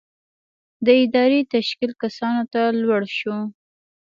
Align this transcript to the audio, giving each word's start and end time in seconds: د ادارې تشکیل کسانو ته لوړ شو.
د 0.85 0.87
ادارې 1.03 1.39
تشکیل 1.53 1.91
کسانو 2.03 2.43
ته 2.53 2.61
لوړ 2.81 3.03
شو. 3.17 3.37